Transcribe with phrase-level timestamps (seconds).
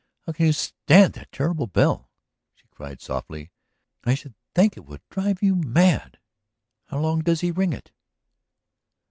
[0.25, 2.09] "How can you stand that terrible bell?"
[2.55, 3.51] she cried softly.
[4.03, 6.17] "I should think that it would drive you mad!
[6.87, 7.91] How long does he ring it?"